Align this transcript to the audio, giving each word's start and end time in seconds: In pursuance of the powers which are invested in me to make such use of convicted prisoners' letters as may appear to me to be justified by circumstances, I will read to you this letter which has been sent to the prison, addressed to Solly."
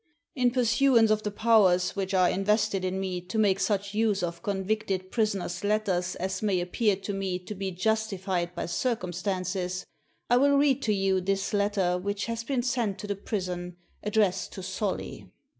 In 0.33 0.49
pursuance 0.49 1.11
of 1.11 1.21
the 1.21 1.29
powers 1.29 1.95
which 1.95 2.15
are 2.15 2.27
invested 2.27 2.83
in 2.83 2.99
me 2.99 3.21
to 3.27 3.37
make 3.37 3.59
such 3.59 3.93
use 3.93 4.23
of 4.23 4.41
convicted 4.41 5.11
prisoners' 5.11 5.63
letters 5.63 6.15
as 6.15 6.41
may 6.41 6.59
appear 6.59 6.95
to 6.95 7.13
me 7.13 7.37
to 7.37 7.53
be 7.53 7.69
justified 7.69 8.55
by 8.55 8.65
circumstances, 8.65 9.85
I 10.27 10.37
will 10.37 10.57
read 10.57 10.81
to 10.81 10.91
you 10.95 11.21
this 11.21 11.53
letter 11.53 11.99
which 11.99 12.25
has 12.25 12.43
been 12.43 12.63
sent 12.63 12.97
to 12.97 13.05
the 13.05 13.15
prison, 13.15 13.77
addressed 14.01 14.53
to 14.53 14.63
Solly." 14.63 15.27